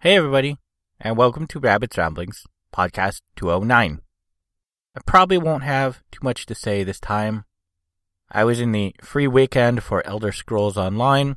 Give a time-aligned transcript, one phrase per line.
[0.00, 0.58] Hey, everybody,
[1.00, 4.00] and welcome to Rabbit's Ramblings, podcast 209.
[4.94, 7.46] I probably won't have too much to say this time.
[8.30, 11.34] I was in the free weekend for Elder Scrolls Online,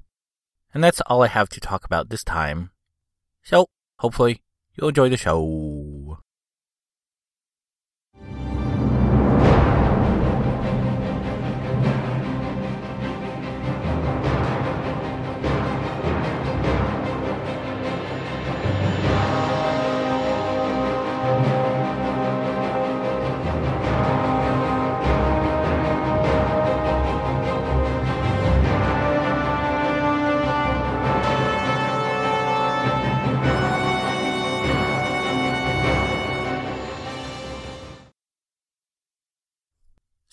[0.75, 2.69] and that's all I have to talk about this time.
[3.41, 3.65] So,
[3.97, 4.43] hopefully,
[4.75, 5.41] you'll enjoy the show.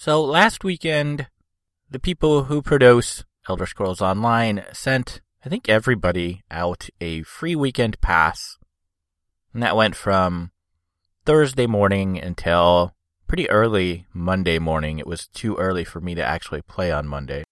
[0.09, 1.27] So last weekend,
[1.91, 8.01] the people who produce Elder Scrolls Online sent, I think, everybody out a free weekend
[8.01, 8.57] pass.
[9.53, 10.51] And that went from
[11.27, 12.95] Thursday morning until
[13.27, 14.99] pretty early Monday morning.
[14.99, 17.45] It was too early for me to actually play on Monday.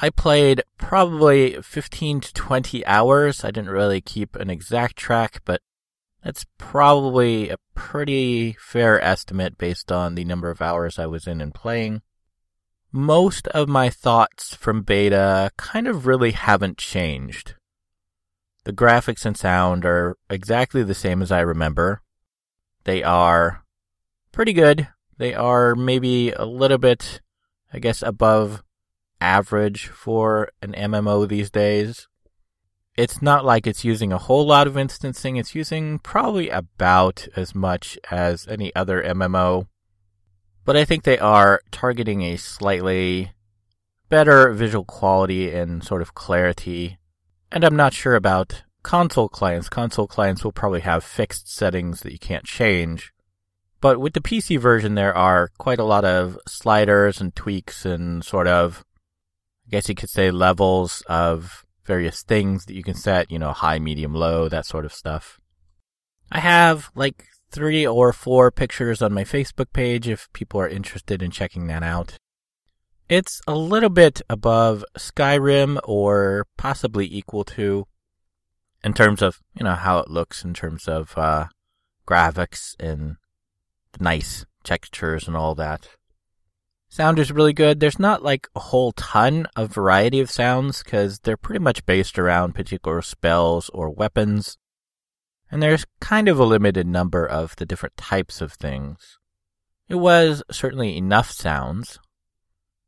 [0.00, 3.44] I played probably 15 to 20 hours.
[3.44, 5.60] I didn't really keep an exact track, but
[6.22, 11.40] that's probably a pretty fair estimate based on the number of hours I was in
[11.40, 12.02] and playing.
[12.92, 17.54] Most of my thoughts from beta kind of really haven't changed.
[18.64, 22.02] The graphics and sound are exactly the same as I remember.
[22.84, 23.64] They are
[24.30, 24.88] pretty good.
[25.18, 27.20] They are maybe a little bit,
[27.72, 28.62] I guess, above
[29.20, 32.08] average for an MMO these days
[32.96, 35.36] it's not like it's using a whole lot of instancing.
[35.36, 39.66] It's using probably about as much as any other MMO.
[40.64, 43.32] But I think they are targeting a slightly
[44.08, 46.98] better visual quality and sort of clarity.
[47.50, 49.68] And I'm not sure about console clients.
[49.68, 53.12] Console clients will probably have fixed settings that you can't change.
[53.80, 58.22] But with the PC version, there are quite a lot of sliders and tweaks and
[58.22, 58.84] sort of,
[59.66, 63.52] I guess you could say, levels of various things that you can set, you know,
[63.52, 65.38] high, medium, low, that sort of stuff.
[66.30, 71.22] I have like three or four pictures on my Facebook page if people are interested
[71.22, 72.16] in checking that out.
[73.08, 77.86] It's a little bit above Skyrim or possibly equal to
[78.82, 81.46] in terms of, you know, how it looks in terms of uh,
[82.06, 83.16] graphics and
[84.00, 85.88] nice textures and all that.
[86.92, 87.80] Sound is really good.
[87.80, 92.18] There's not like a whole ton of variety of sounds because they're pretty much based
[92.18, 94.58] around particular spells or weapons.
[95.50, 99.18] And there's kind of a limited number of the different types of things.
[99.88, 101.98] It was certainly enough sounds.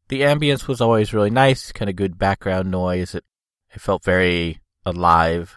[0.09, 3.15] The ambience was always really nice, kind of good background noise.
[3.15, 3.25] It,
[3.73, 5.57] it felt very alive.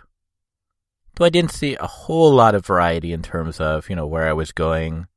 [1.16, 4.29] Though I didn't see a whole lot of variety in terms of, you know, where
[4.29, 5.08] I was going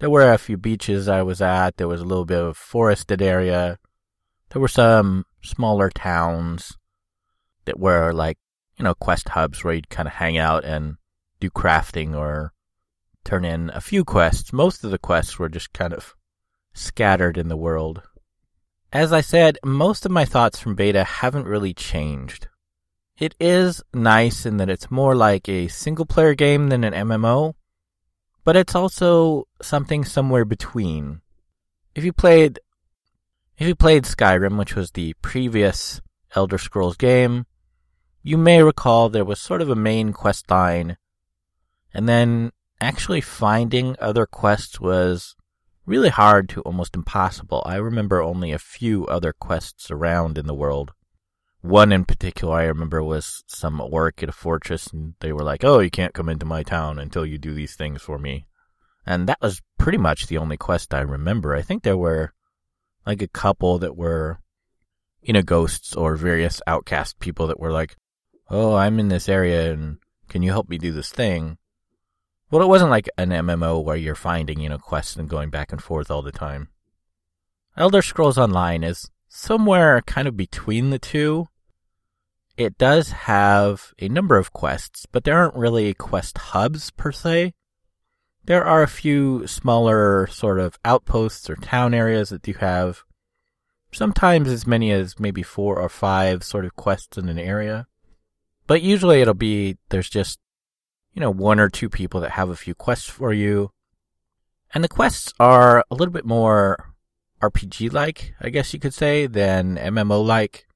[0.00, 1.76] there were a few beaches I was at.
[1.76, 3.78] There was a little bit of forested area.
[4.50, 6.76] There were some smaller towns
[7.66, 8.38] that were like,
[8.78, 10.96] you know, quest hubs where you'd kind of hang out and
[11.38, 12.52] do crafting or
[13.24, 14.52] turn in a few quests.
[14.52, 16.14] Most of the quests were just kind of
[16.72, 18.02] scattered in the world.
[18.92, 22.48] As I said, most of my thoughts from beta haven't really changed.
[23.18, 27.54] It is nice in that it's more like a single player game than an MMO,
[28.50, 31.20] but it's also something somewhere between.
[31.94, 32.58] If you played
[33.56, 36.00] if you played Skyrim, which was the previous
[36.34, 37.46] Elder Scrolls game,
[38.24, 40.96] you may recall there was sort of a main quest line,
[41.94, 42.50] and then
[42.80, 45.36] actually finding other quests was
[45.86, 47.62] really hard to almost impossible.
[47.64, 50.90] I remember only a few other quests around in the world.
[51.62, 55.62] One in particular I remember was some work at a fortress, and they were like,
[55.62, 58.46] "Oh, you can't come into my town until you do these things for me."
[59.06, 61.54] And that was pretty much the only quest I remember.
[61.54, 62.32] I think there were
[63.04, 64.40] like a couple that were,
[65.20, 67.96] you know, ghosts or various outcast people that were like,
[68.48, 69.98] "Oh, I'm in this area, and
[70.28, 71.58] can you help me do this thing?"
[72.50, 75.72] Well, it wasn't like an MMO where you're finding, you know, quests and going back
[75.72, 76.68] and forth all the time.
[77.76, 81.48] Elder Scrolls Online is somewhere kind of between the two.
[82.60, 87.54] It does have a number of quests, but there aren't really quest hubs per se.
[88.44, 93.04] There are a few smaller sort of outposts or town areas that do have
[93.92, 97.86] sometimes as many as maybe four or five sort of quests in an area.
[98.66, 100.38] But usually it'll be there's just,
[101.14, 103.70] you know, one or two people that have a few quests for you.
[104.74, 106.92] And the quests are a little bit more
[107.40, 110.66] RPG like, I guess you could say, than MMO like.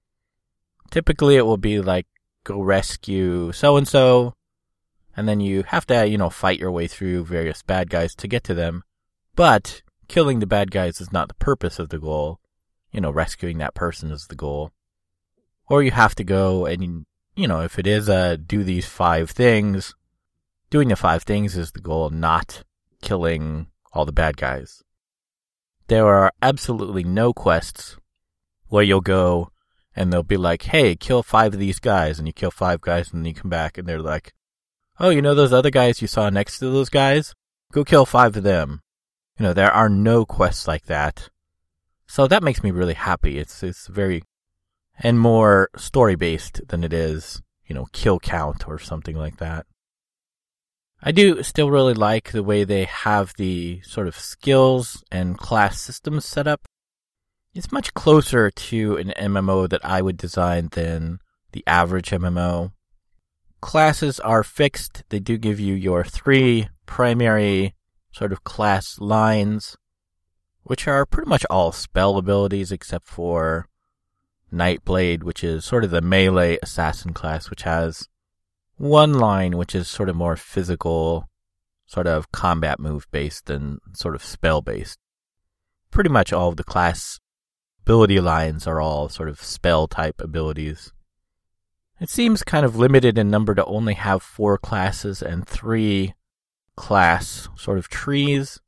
[0.94, 2.06] Typically, it will be like
[2.44, 4.32] go rescue so and so,
[5.17, 8.29] and then you have to, you know, fight your way through various bad guys to
[8.29, 8.85] get to them.
[9.35, 12.38] But killing the bad guys is not the purpose of the goal.
[12.93, 14.70] You know, rescuing that person is the goal.
[15.67, 19.31] Or you have to go and, you know, if it is a do these five
[19.31, 19.96] things,
[20.70, 22.62] doing the five things is the goal, not
[23.02, 24.85] killing all the bad guys.
[25.88, 27.96] There are absolutely no quests
[28.69, 29.50] where you'll go
[29.96, 33.12] and they'll be like, hey, kill five of these guys, and you kill five guys,
[33.12, 34.32] and then you come back and they're like,
[34.99, 37.35] oh, you know those other guys you saw next to those guys?
[37.73, 38.81] Go kill five of them.
[39.38, 41.29] You know, there are no quests like that.
[42.06, 43.38] So that makes me really happy.
[43.38, 44.23] It's, it's very,
[44.99, 49.67] and more story based than it is, you know, kill count or something like that.
[51.02, 55.81] I do still really like the way they have the sort of skills and class
[55.81, 56.67] systems set up.
[57.55, 61.21] It's much closer to an MMO that I would design than
[61.53, 62.73] the average MMO
[63.65, 65.05] classes are fixed.
[65.09, 67.75] They do give you your three primary
[68.12, 69.79] sort of class lines,
[70.65, 73.67] which are pretty much all spell abilities except for
[74.53, 78.06] Nightblade, which is sort of the melee assassin class, which has
[78.77, 81.31] one line which is sort of more physical,
[81.87, 84.99] sort of combat move based than sort of spell based.
[85.91, 87.19] Pretty much all of the class
[87.85, 90.91] ability lines are all sort of spell type abilities.
[92.01, 96.15] It seems kind of limited in number to only have four classes and three
[96.77, 98.59] class sort of trees.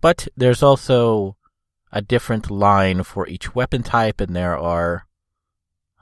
[0.00, 1.36] But there's also
[1.92, 5.06] a different line for each weapon type, and there are,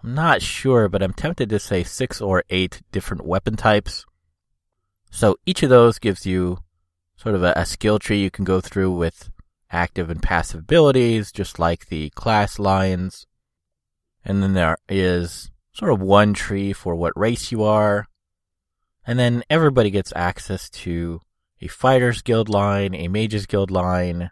[0.03, 4.07] I'm not sure, but I'm tempted to say six or eight different weapon types.
[5.11, 6.59] So each of those gives you
[7.17, 9.31] sort of a, a skill tree you can go through with
[9.77, 13.27] active and passive abilities, just like the class lines.
[14.25, 18.09] And then there is sort of one tree for what race you are.
[19.07, 21.21] And then everybody gets access to
[21.61, 24.31] a fighter's guild line, a mage's guild line.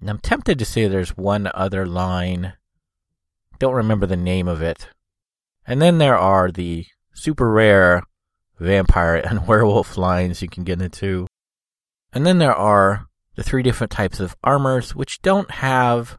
[0.00, 2.54] And I'm tempted to say there's one other line.
[3.58, 4.88] Don't remember the name of it.
[5.66, 8.02] And then there are the super rare
[8.58, 11.26] vampire and werewolf lines you can get into.
[12.12, 16.18] And then there are the three different types of armors, which don't have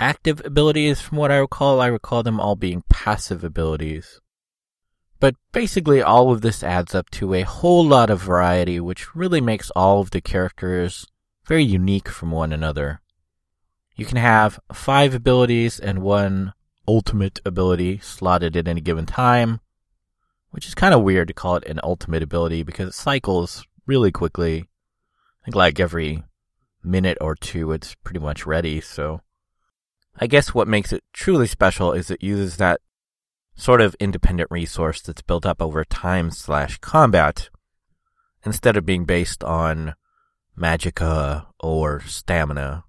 [0.00, 1.80] active abilities from what I recall.
[1.80, 4.20] I recall them all being passive abilities.
[5.20, 9.40] But basically, all of this adds up to a whole lot of variety, which really
[9.40, 11.06] makes all of the characters
[11.46, 13.00] very unique from one another.
[13.96, 16.52] You can have five abilities and one
[16.86, 19.60] ultimate ability slotted at any given time,
[20.50, 24.12] which is kind of weird to call it an ultimate ability because it cycles really
[24.12, 24.67] quickly.
[25.44, 26.24] Think like every
[26.82, 29.20] minute or two it's pretty much ready, so
[30.20, 32.80] I guess what makes it truly special is it uses that
[33.54, 37.50] sort of independent resource that's built up over time slash combat
[38.44, 39.94] instead of being based on
[40.56, 42.84] magicka or stamina.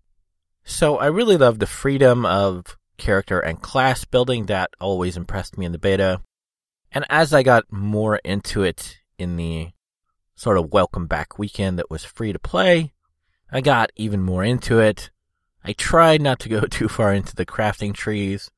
[0.64, 5.66] So I really love the freedom of character and class building that always impressed me
[5.66, 6.22] in the beta.
[6.92, 9.70] And as I got more into it in the
[10.40, 12.94] sort of welcome back weekend that was free to play,
[13.52, 15.10] I got even more into it
[15.64, 18.50] I tried not to go too far into the crafting trees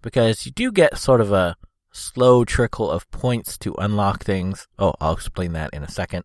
[0.00, 1.56] because you do get sort of a
[1.92, 4.66] slow trickle of points to unlock things.
[4.78, 6.24] Oh, I'll explain that in a second.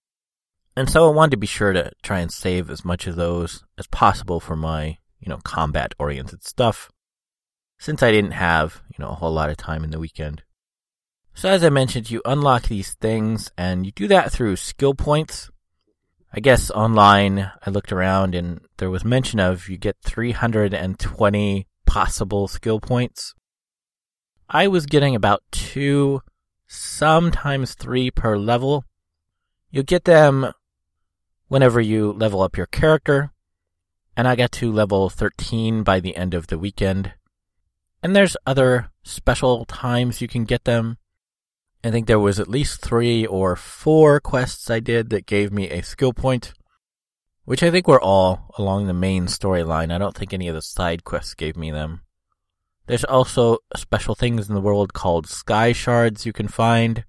[0.75, 3.63] And so I wanted to be sure to try and save as much of those
[3.77, 6.91] as possible for my, you know, combat oriented stuff
[7.79, 10.43] since I didn't have, you know, a whole lot of time in the weekend.
[11.37, 15.51] So as I mentioned, you unlock these things and you do that through skill points.
[16.33, 22.47] I guess online I looked around and there was mention of you get 320 possible
[22.47, 23.35] skill points.
[24.49, 26.23] I was getting about two,
[26.65, 28.85] sometimes three per level.
[29.69, 30.51] You get them
[31.49, 33.31] whenever you level up your character,
[34.15, 37.13] and I got to level 13 by the end of the weekend.
[38.01, 40.97] And there's other special times you can get them.
[41.87, 45.69] I think there was at least three or four quests I did that gave me
[45.69, 46.53] a skill point,
[47.45, 49.93] which I think were all along the main storyline.
[49.93, 52.01] I don't think any of the side quests gave me them.
[52.87, 57.05] There's also special things in the world called sky shards you can find,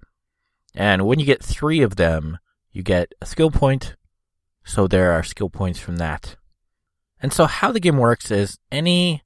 [0.77, 2.39] and when you get three of them,
[2.71, 3.97] you get a skill point,
[4.65, 6.37] so there are skill points from that.
[7.21, 9.25] And so how the game works is any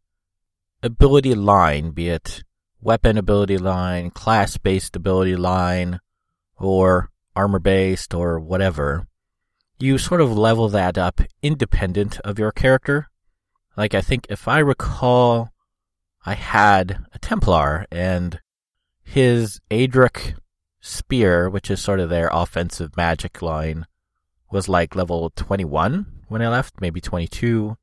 [0.82, 2.42] ability line, be it
[2.82, 6.00] weapon ability line, class based ability line,
[6.58, 9.06] or armor based, or whatever,
[9.78, 13.08] you sort of level that up independent of your character.
[13.76, 15.50] Like, I think if I recall,
[16.26, 18.40] I had a Templar, and
[19.02, 20.34] his Aedric
[20.80, 23.86] spear, which is sort of their offensive magic line,
[24.50, 27.76] was like level 21 when I left, maybe 22.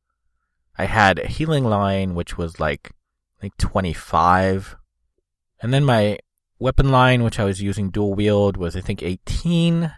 [0.78, 2.92] I had a healing line, which was like,
[3.38, 4.78] I think 25.
[5.62, 6.20] And then my
[6.58, 9.92] weapon line, which I was using dual wield, was I think 18,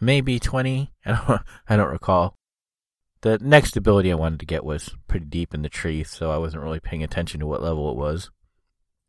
[0.00, 0.92] maybe 20.
[1.06, 2.36] I don't, I don't recall.
[3.22, 6.36] The next ability I wanted to get was pretty deep in the tree, so I
[6.36, 8.30] wasn't really paying attention to what level it was.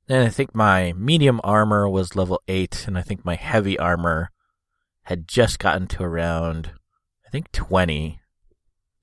[0.07, 4.31] And I think my medium armor was level 8, and I think my heavy armor
[5.03, 6.71] had just gotten to around,
[7.25, 8.21] I think 20.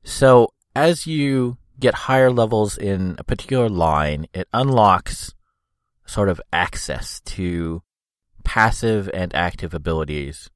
[0.02, 5.34] So as you get higher levels in a particular line, it unlocks
[6.06, 7.82] sort of access to
[8.44, 10.50] passive and active abilities.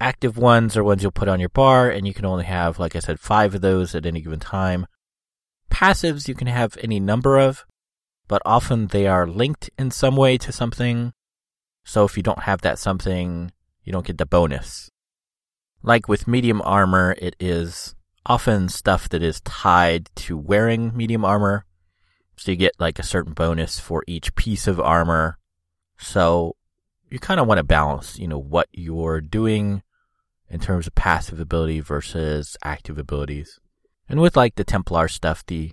[0.00, 2.96] Active ones are ones you'll put on your bar, and you can only have, like
[2.96, 4.86] I said, five of those at any given time.
[5.70, 7.64] Passives you can have any number of,
[8.28, 11.12] but often they are linked in some way to something.
[11.84, 13.52] So if you don't have that something,
[13.84, 14.90] you don't get the bonus.
[15.82, 21.64] Like with medium armor, it is often stuff that is tied to wearing medium armor.
[22.42, 25.38] So you get like a certain bonus for each piece of armor.
[25.96, 26.56] So
[27.08, 29.84] you kind of want to balance, you know, what you're doing
[30.50, 33.60] in terms of passive ability versus active abilities.
[34.08, 35.70] And with like the Templar stuff, the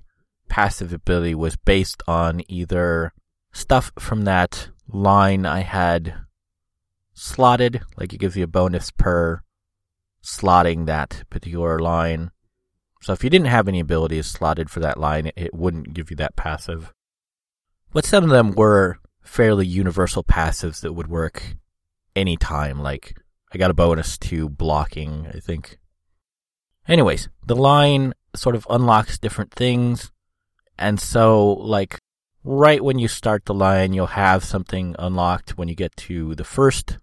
[0.47, 3.13] passive ability was based on either
[3.51, 6.17] stuff from that line I had
[7.15, 9.41] slotted, like it gives you a bonus per
[10.23, 12.29] slotting that particular line,
[13.01, 16.15] so if you didn't have any abilities slotted for that line, it wouldn't give you
[16.17, 16.93] that passive.
[17.91, 21.55] But some of them were fairly universal passives that would work
[22.15, 23.15] anytime, like
[23.51, 25.79] I got a bonus to blocking, I think.
[26.87, 30.11] Anyways, the line sort of unlocks different things.
[30.77, 31.99] And so, like,
[32.43, 36.43] right when you start the line, you'll have something unlocked when you get to the
[36.43, 36.97] first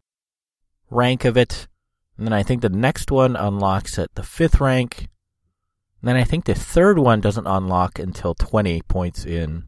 [0.91, 1.69] rank of it.
[2.17, 5.09] And then I think the next one unlocks at the fifth rank.
[6.03, 9.65] Then I think the third one doesn't unlock until 20 points in.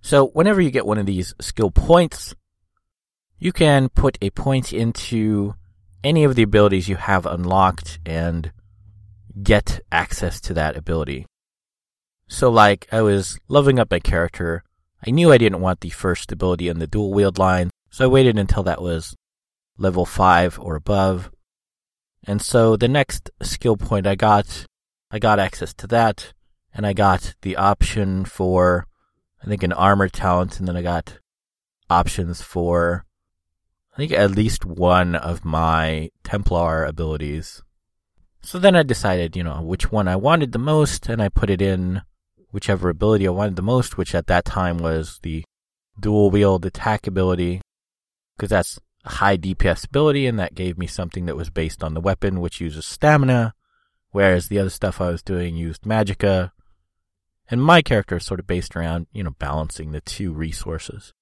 [0.00, 2.34] So whenever you get one of these skill points,
[3.38, 5.54] you can put a point into
[6.02, 8.52] any of the abilities you have unlocked and
[9.42, 11.26] get access to that ability.
[12.28, 14.62] So like I was leveling up my character.
[15.06, 18.08] I knew I didn't want the first ability in the dual wield line, so I
[18.08, 19.16] waited until that was
[19.78, 21.30] level 5 or above.
[22.24, 24.66] And so the next skill point I got
[25.10, 26.32] I got access to that,
[26.72, 28.86] and I got the option for,
[29.42, 31.18] I think, an armor talent, and then I got
[31.88, 33.04] options for,
[33.94, 37.62] I think, at least one of my Templar abilities.
[38.42, 41.50] So then I decided, you know, which one I wanted the most, and I put
[41.50, 42.02] it in
[42.52, 45.44] whichever ability I wanted the most, which at that time was the
[45.98, 47.60] dual wield attack ability,
[48.36, 51.94] because that's a high DPS ability, and that gave me something that was based on
[51.94, 53.54] the weapon, which uses stamina,
[54.12, 56.52] whereas the other stuff I was doing used magicka.
[57.50, 61.12] And my character is sort of based around, you know, balancing the two resources.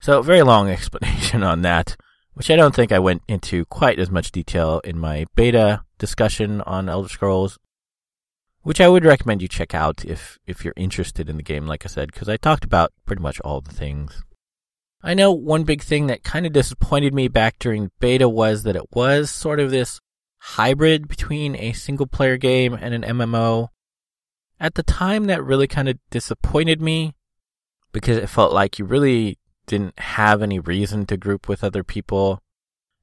[0.00, 1.96] So, very long explanation on that,
[2.34, 6.60] which I don't think I went into quite as much detail in my beta discussion
[6.62, 7.58] on Elder Scrolls,
[8.62, 11.84] which I would recommend you check out if, if you're interested in the game, like
[11.84, 14.24] I said, because I talked about pretty much all the things.
[15.02, 18.76] I know one big thing that kind of disappointed me back during beta was that
[18.76, 20.00] it was sort of this
[20.44, 23.68] hybrid between a single player game and an MMO.
[24.60, 27.14] At the time, that really kind of disappointed me
[27.92, 32.40] because it felt like you really didn't have any reason to group with other people.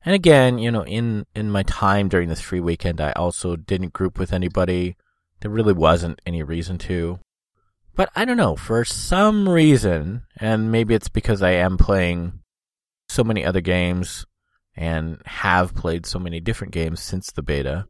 [0.06, 3.94] And again, you know, in, in my time during this free weekend, I also didn't
[3.94, 4.96] group with anybody.
[5.40, 7.20] There really wasn't any reason to.
[7.96, 12.40] But I don't know, for some reason, and maybe it's because I am playing
[13.10, 14.26] so many other games
[14.76, 17.86] and have played so many different games since the beta,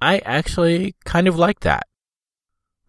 [0.00, 1.86] I actually kind of like that.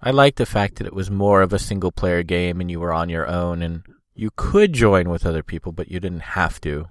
[0.01, 2.79] I like the fact that it was more of a single player game and you
[2.79, 6.61] were on your own and you could join with other people, but you didn't have
[6.61, 6.87] to.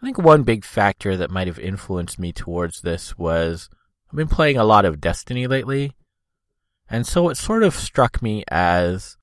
[0.00, 3.68] I think one big factor that might have influenced me towards this was
[4.08, 5.92] I've been playing a lot of Destiny lately.
[6.88, 9.16] And so it sort of struck me as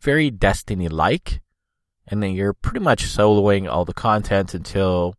[0.00, 1.40] very Destiny like.
[2.06, 5.14] And then you're pretty much soloing all the content until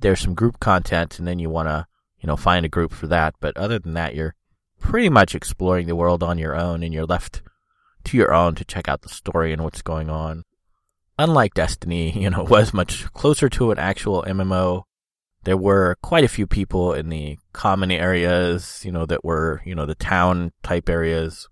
[0.00, 1.86] there's some group content and then you want to,
[2.20, 3.34] you know, find a group for that.
[3.40, 4.34] But other than that, you're
[4.80, 7.42] pretty much exploring the world on your own and you're left
[8.04, 10.44] to your own to check out the story and what's going on.
[11.18, 14.84] Unlike Destiny, you know, was much closer to an actual MMO.
[15.44, 19.74] There were quite a few people in the common areas, you know, that were, you
[19.74, 21.48] know, the town type areas.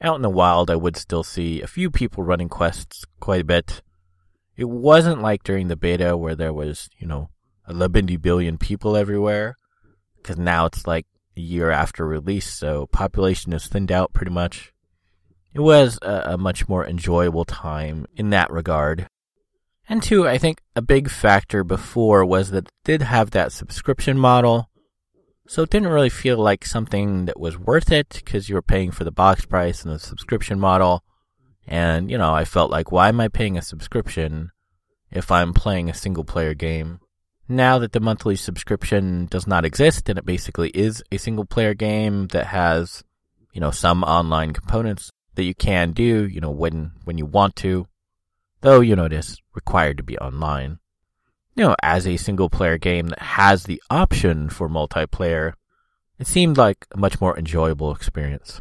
[0.00, 3.44] Out in the wild, I would still see a few people running quests quite a
[3.44, 3.82] bit.
[4.56, 7.30] it wasn't like during the beta where there was, you know,
[7.68, 9.56] 11 billion people everywhere.
[10.16, 14.72] Because now it's like a year after release, so population is thinned out pretty much.
[15.54, 19.08] It was a, a much more enjoyable time in that regard.
[19.88, 24.18] And two, I think a big factor before was that it did have that subscription
[24.18, 24.70] model.
[25.48, 28.90] So it didn't really feel like something that was worth it because you were paying
[28.90, 31.02] for the box price and the subscription model.
[31.66, 34.50] And, you know, I felt like, why am I paying a subscription
[35.10, 37.00] if I'm playing a single player game?
[37.48, 41.74] Now that the monthly subscription does not exist and it basically is a single player
[41.74, 43.02] game that has,
[43.52, 47.56] you know, some online components that you can do, you know, when, when you want
[47.56, 47.86] to,
[48.60, 50.78] though, you know, it is required to be online.
[51.54, 55.52] You know, as a single player game that has the option for multiplayer,
[56.18, 58.60] it seemed like a much more enjoyable experience.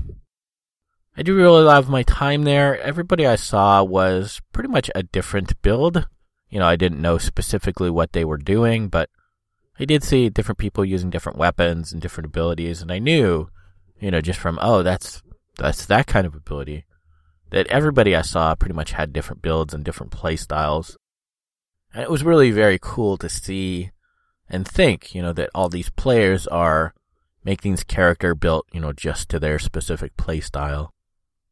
[1.15, 2.79] I do really love my time there.
[2.81, 6.07] Everybody I saw was pretty much a different build.
[6.51, 9.09] You know, I didn't know specifically what they were doing, but
[9.79, 13.49] I did see different people using different weapons and different abilities, and I knew,
[13.99, 15.23] you know, just from, oh, that's,
[15.57, 16.85] that's that kind of ability,
[17.49, 20.95] that everybody I saw pretty much had different builds and different play styles.
[21.93, 23.91] And it was really very cool to see
[24.47, 26.93] and think, you know, that all these players are
[27.43, 30.93] making this character built, you know, just to their specific play style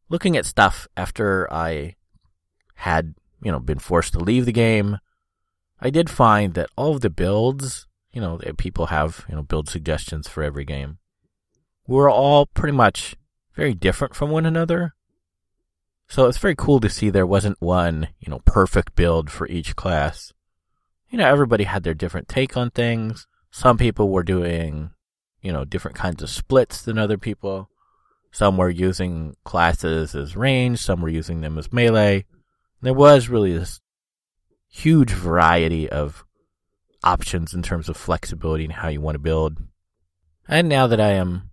[0.09, 1.95] looking at stuff after I
[2.75, 4.99] had, you know, been forced to leave the game,
[5.79, 9.69] I did find that all of the builds, you know, people have, you know, build
[9.69, 10.97] suggestions for every game,
[11.87, 13.15] were all pretty much
[13.55, 14.93] very different from one another.
[16.07, 19.75] So it's very cool to see there wasn't one, you know, perfect build for each
[19.75, 20.33] class.
[21.09, 23.27] You know, everybody had their different take on things.
[23.51, 24.91] Some people were doing,
[25.41, 27.69] you know, different kinds of splits than other people.
[28.31, 32.25] Some were using classes as range, some were using them as melee.
[32.81, 33.81] There was really this
[34.69, 36.23] huge variety of
[37.03, 39.57] options in terms of flexibility and how you want to build.
[40.47, 41.49] And now that I am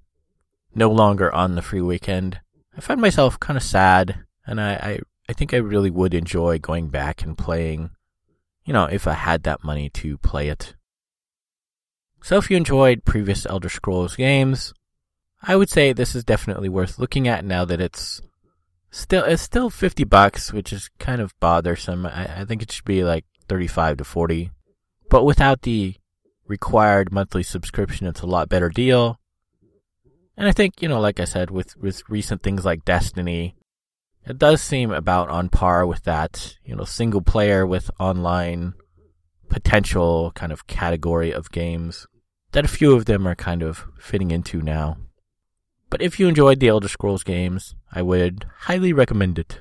[0.75, 2.41] no longer on the free weekend,
[2.77, 6.59] I find myself kind of sad, and I, I, I think I really would enjoy
[6.59, 7.91] going back and playing,
[8.65, 10.75] you know, if I had that money to play it.
[12.23, 14.75] So if you enjoyed previous Elder Scrolls games,
[15.43, 18.21] I would say this is definitely worth looking at now that it's
[18.97, 22.07] still it's still fifty bucks, which is kind of bothersome.
[22.07, 24.51] I, I think it should be like thirty five to forty,
[25.11, 25.95] but without the
[26.47, 29.21] required monthly subscription, it's a lot better deal.
[30.37, 33.57] And I think you know, like I said, with with recent things like Destiny,
[34.25, 36.57] it does seem about on par with that.
[36.65, 38.75] You know, single player with online
[39.49, 42.07] potential kind of category of games
[42.53, 44.97] that a few of them are kind of fitting into now.
[45.89, 49.61] But if you enjoyed the Elder Scrolls games, I would highly recommend it.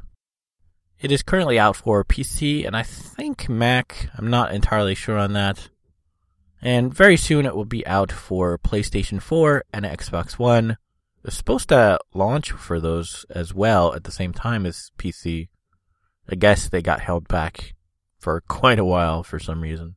[1.00, 4.10] It is currently out for PC and I think Mac.
[4.18, 5.70] I'm not entirely sure on that.
[6.62, 10.78] And very soon it will be out for PlayStation 4 and Xbox One.
[11.24, 15.50] It's supposed to launch for those as well at the same time as PC.
[16.30, 17.76] I guess they got held back
[18.18, 19.96] for quite a while for some reason.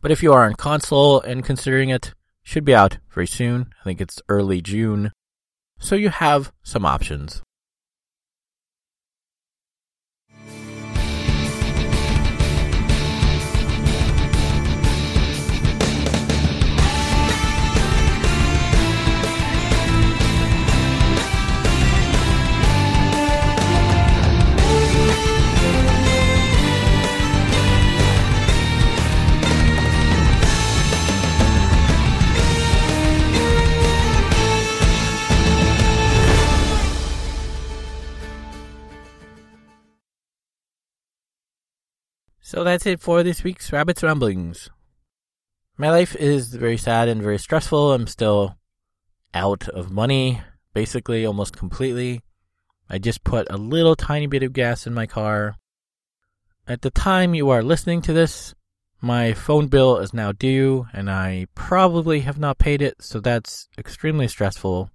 [0.00, 3.72] But if you are on console and considering it, should be out very soon.
[3.80, 5.10] I think it's early June.
[5.78, 7.42] So you have some options.
[42.56, 44.70] So that's it for this week's Rabbit's Ramblings.
[45.76, 47.92] My life is very sad and very stressful.
[47.92, 48.56] I'm still
[49.34, 50.40] out of money,
[50.72, 52.22] basically, almost completely.
[52.88, 55.56] I just put a little tiny bit of gas in my car.
[56.66, 58.54] At the time you are listening to this,
[59.02, 63.68] my phone bill is now due, and I probably have not paid it, so that's
[63.76, 64.90] extremely stressful.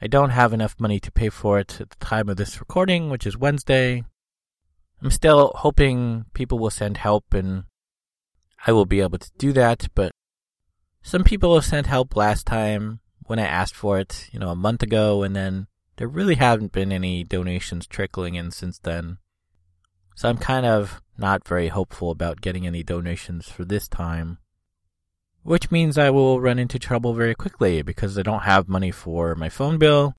[0.00, 3.08] I don't have enough money to pay for it at the time of this recording,
[3.08, 4.02] which is Wednesday.
[5.02, 7.64] I'm still hoping people will send help and
[8.66, 10.12] I will be able to do that, but
[11.02, 14.56] some people have sent help last time when I asked for it, you know, a
[14.56, 19.18] month ago, and then there really haven't been any donations trickling in since then.
[20.14, 24.38] So I'm kind of not very hopeful about getting any donations for this time.
[25.42, 29.34] Which means I will run into trouble very quickly because I don't have money for
[29.34, 30.14] my phone bill,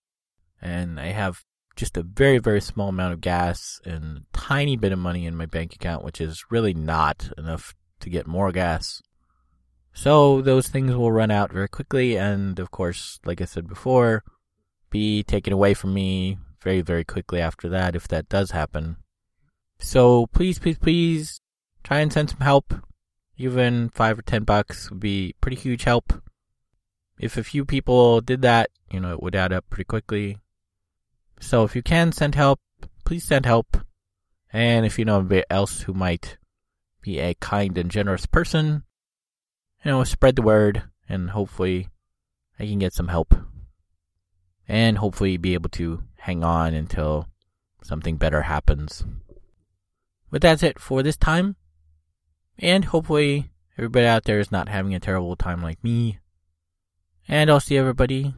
[0.61, 4.91] and I have just a very, very small amount of gas and a tiny bit
[4.91, 9.01] of money in my bank account, which is really not enough to get more gas.
[9.93, 14.23] So those things will run out very quickly, and of course, like I said before,
[14.89, 18.97] be taken away from me very, very quickly after that if that does happen.
[19.79, 21.41] So please, please, please
[21.83, 22.73] try and send some help.
[23.37, 26.21] Even five or ten bucks would be pretty huge help.
[27.19, 30.37] If a few people did that, you know, it would add up pretty quickly.
[31.43, 32.61] So if you can send help,
[33.03, 33.77] please send help.
[34.53, 36.37] And if you know anybody else who might
[37.01, 38.83] be a kind and generous person,
[39.83, 41.89] you know, spread the word and hopefully
[42.57, 43.35] I can get some help.
[44.69, 47.27] And hopefully be able to hang on until
[47.83, 49.03] something better happens.
[50.31, 51.57] But that's it for this time.
[52.57, 56.19] And hopefully everybody out there is not having a terrible time like me.
[57.27, 58.33] And I'll see everybody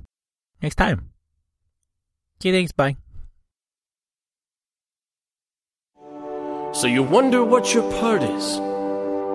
[0.59, 1.11] next time.
[2.39, 2.95] Okay, thanks, bye.
[6.73, 8.57] So you wonder what your part is,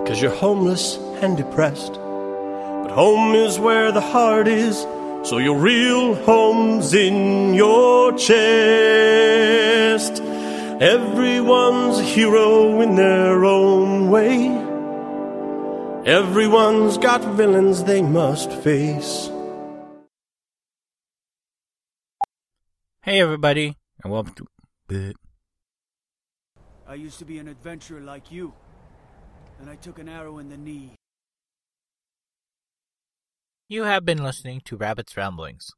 [0.07, 1.95] cause you're homeless and depressed.
[1.95, 4.87] But home is where the heart is,
[5.23, 8.61] so your real home's in your chest.
[10.83, 14.49] Everyone's a hero in their own way.
[16.07, 19.31] Everyone's got villains they must face.
[23.03, 24.47] Hey, everybody, and welcome to.
[24.87, 25.15] Bleh.
[26.87, 28.53] I used to be an adventurer like you.
[29.59, 30.95] and I took an arrow in the knee.
[33.69, 35.71] You have been listening to Rabbit's Ramblings.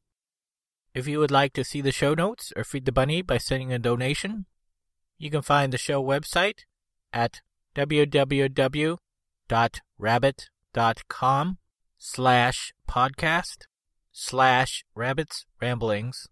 [0.94, 3.72] If you would like to see the show notes or feed the bunny by sending
[3.72, 4.46] a donation,
[5.18, 6.60] you can find the show website
[7.12, 7.40] at
[7.76, 8.98] www.rabbit.com
[11.98, 13.58] slash podcast
[14.12, 16.26] slash rabbits ramblings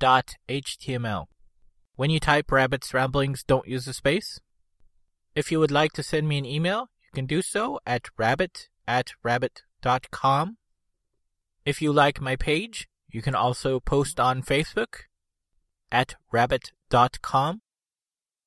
[0.00, 1.26] dot html.
[1.94, 4.40] When you type rabbits ramblings, don't use a space.
[5.36, 8.68] If you would like to send me an email, you can do so at rabbit
[8.88, 10.56] at rabbit.com.
[11.64, 15.02] If you like my page, you can also post on Facebook
[15.92, 17.60] at rabbit.com.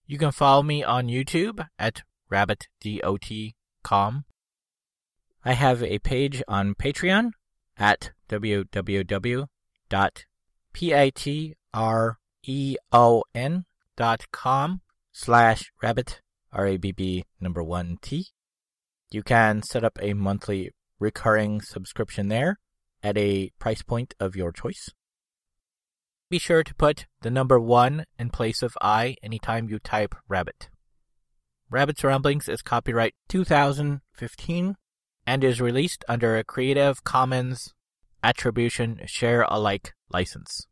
[0.05, 4.25] You can follow me on YouTube at rabbitdot.com.
[5.45, 7.31] I have a page on Patreon
[7.77, 8.11] at
[10.73, 13.63] www.patreon
[13.95, 14.81] dot com
[15.11, 18.27] slash rabbit r-a-b-b number one t.
[19.11, 22.59] You can set up a monthly recurring subscription there
[23.01, 24.89] at a price point of your choice.
[26.29, 30.69] Be sure to put the number one in place of I anytime you type rabbit.
[31.69, 34.75] Rabbit's Ramblings is copyright 2015
[35.25, 37.73] and is released under a Creative Commons
[38.23, 40.67] Attribution Share Alike license.